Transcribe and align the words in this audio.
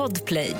Podplay. 0.00 0.56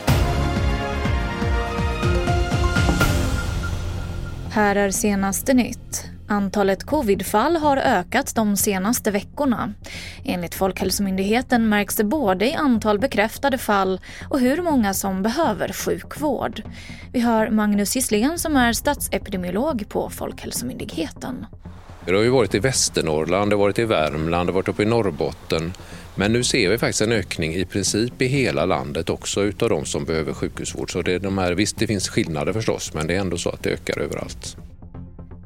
Här 4.50 4.76
är 4.76 4.91
senaste 4.91 5.55
nytt. 5.55 6.05
Antalet 6.28 6.84
covidfall 6.84 7.57
har 7.57 7.76
ökat 7.76 8.34
de 8.34 8.57
senaste 8.57 9.11
veckorna. 9.11 9.75
Enligt 10.25 10.55
Folkhälsomyndigheten 10.55 11.68
märks 11.68 11.96
det 11.96 12.05
både 12.05 12.50
i 12.50 12.55
antal 12.55 12.98
bekräftade 12.98 13.59
fall 13.59 14.00
och 14.30 14.41
hur 14.41 14.62
många 14.62 14.95
som 14.95 15.23
behöver 15.23 15.72
sjukvård. 15.72 16.62
Vi 17.12 17.20
hör 17.20 17.50
Magnus 17.50 17.96
Gisslén 17.96 18.38
som 18.38 18.57
är 18.57 18.72
statsepidemiolog 18.72 19.88
på 19.88 20.11
Folkhälsomyndigheten. 20.11 21.46
Det 22.07 22.12
har 22.12 22.23
ju 22.23 22.29
varit 22.29 22.55
i 22.55 22.59
Västernorrland, 22.59 23.51
det 23.51 23.57
har 23.57 23.61
varit 23.61 23.79
i 23.79 23.85
Värmland, 23.85 24.49
det 24.49 24.53
har 24.53 24.55
varit 24.55 24.69
uppe 24.69 24.82
i 24.82 24.87
Norrbotten. 24.87 25.73
Men 26.14 26.32
nu 26.32 26.45
ser 26.45 26.71
vi 26.71 26.79
faktiskt 26.79 27.00
en 27.00 27.12
ökning 27.12 27.55
i 27.55 27.64
princip 27.64 28.23
i 28.23 28.27
hela 28.27 28.64
landet 28.64 29.11
också 29.11 29.43
utav 29.43 29.69
de 29.69 29.85
som 29.85 30.04
behöver 30.04 30.32
sjukhusvård. 30.32 30.93
Så 30.93 31.03
det, 31.03 31.13
är 31.13 31.18
de 31.18 31.39
här, 31.39 31.53
visst, 31.53 31.79
det 31.79 31.86
finns 31.86 32.09
skillnader 32.09 32.52
förstås, 32.52 32.95
men 32.95 33.06
det 33.06 33.16
är 33.16 33.20
ändå 33.20 33.38
så 33.38 33.50
att 33.50 33.62
det 33.62 33.70
ökar 33.70 33.98
överallt. 33.98 34.56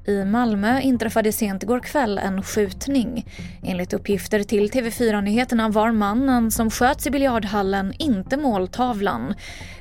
I 0.07 0.25
Malmö 0.25 0.81
inträffade 0.81 1.33
sent 1.33 1.63
igår 1.63 1.81
kväll 1.81 2.19
en 2.19 2.43
skjutning. 2.43 3.27
Enligt 3.63 3.93
uppgifter 3.93 4.43
till 4.43 4.71
TV4-nyheterna 4.71 5.69
var 5.69 5.93
mannen 5.93 6.51
som 6.51 6.71
sköts 6.71 7.07
i 7.07 7.11
biljardhallen 7.11 7.93
inte 7.99 8.37
måltavlan. 8.37 9.35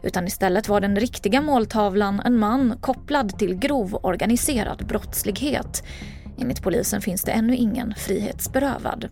Utan 0.03 0.27
istället 0.27 0.67
var 0.67 0.81
den 0.81 0.95
riktiga 0.99 1.41
måltavlan 1.41 2.21
en 2.25 2.37
man 2.37 2.77
kopplad 2.81 3.39
till 3.39 3.55
grov 3.55 3.99
organiserad 4.01 4.85
brottslighet. 4.87 5.83
Enligt 6.37 6.61
polisen 6.61 7.01
finns 7.01 7.23
det 7.23 7.31
ännu 7.31 7.55
ingen 7.55 7.93
frihetsberövad. 7.97 9.09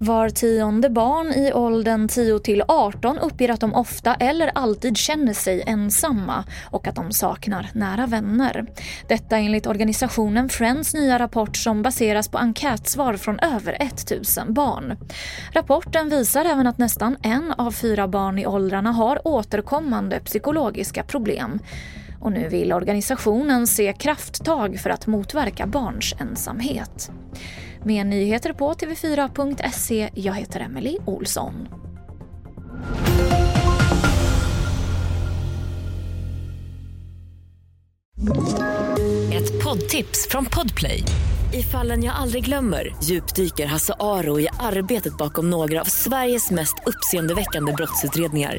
Var 0.00 0.28
tionde 0.28 0.90
barn 0.90 1.32
i 1.32 1.52
åldern 1.52 2.08
10 2.08 2.38
till 2.38 2.62
18 2.68 3.18
uppger 3.18 3.48
att 3.48 3.60
de 3.60 3.74
ofta 3.74 4.14
eller 4.14 4.50
alltid 4.54 4.96
känner 4.96 5.32
sig 5.32 5.62
ensamma 5.66 6.44
och 6.70 6.86
att 6.86 6.94
de 6.94 7.12
saknar 7.12 7.70
nära 7.72 8.06
vänner. 8.06 8.66
Detta 9.08 9.38
enligt 9.38 9.66
organisationen 9.66 10.48
Friends 10.48 10.94
nya 10.94 11.18
rapport 11.18 11.56
som 11.56 11.82
baseras 11.82 12.28
på 12.28 12.38
enkätsvar 12.38 13.14
från 13.14 13.38
över 13.38 13.76
1000 13.80 14.54
barn. 14.54 14.96
Rapporten 15.52 16.08
visar 16.08 16.44
även 16.44 16.66
att 16.66 16.78
nästan 16.78 17.16
en 17.22 17.52
av 17.52 17.70
fyra 17.70 18.08
barn 18.08 18.38
i 18.38 18.46
åldrarna 18.46 18.92
har 18.92 19.28
återkommande 19.28 20.20
psykologiska 20.20 21.02
problem. 21.02 21.58
Och 22.20 22.32
nu 22.32 22.48
vill 22.48 22.72
organisationen 22.72 23.66
se 23.66 23.92
krafttag 23.92 24.80
för 24.80 24.90
att 24.90 25.06
motverka 25.06 25.66
barns 25.66 26.14
ensamhet. 26.20 27.10
Mer 27.82 28.04
nyheter 28.04 28.52
på 28.52 28.72
tv4.se. 28.72 30.10
Jag 30.14 30.34
heter 30.34 30.60
Emily 30.60 30.98
Olsson. 31.04 31.68
Ett 39.32 39.64
poddtips 39.64 40.28
från 40.30 40.46
Podplay. 40.46 41.04
I 41.52 41.62
fallen 41.62 42.04
jag 42.04 42.14
aldrig 42.14 42.44
glömmer 42.44 42.96
djupdyker 43.02 43.66
Hasse 43.66 43.94
Aro 44.00 44.40
i 44.40 44.48
arbetet 44.60 45.16
bakom 45.16 45.50
några 45.50 45.80
av 45.80 45.84
Sveriges 45.84 46.50
mest 46.50 46.74
uppseendeväckande 46.86 47.72
brottsutredningar 47.72 48.58